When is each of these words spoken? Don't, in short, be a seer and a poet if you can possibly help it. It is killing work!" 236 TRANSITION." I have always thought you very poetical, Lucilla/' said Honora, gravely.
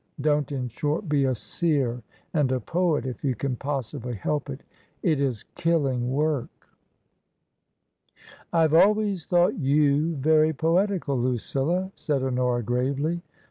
Don't, 0.19 0.51
in 0.51 0.67
short, 0.67 1.07
be 1.07 1.25
a 1.25 1.35
seer 1.35 2.01
and 2.33 2.51
a 2.51 2.59
poet 2.59 3.05
if 3.05 3.23
you 3.23 3.35
can 3.35 3.55
possibly 3.55 4.15
help 4.15 4.49
it. 4.49 4.61
It 5.03 5.19
is 5.21 5.43
killing 5.53 6.09
work!" 6.11 6.49
236 8.49 8.49
TRANSITION." 8.49 8.49
I 8.53 8.61
have 8.63 8.73
always 8.73 9.25
thought 9.27 9.59
you 9.63 10.15
very 10.15 10.53
poetical, 10.53 11.15
Lucilla/' 11.19 11.91
said 11.95 12.23
Honora, 12.23 12.63
gravely. 12.63 13.21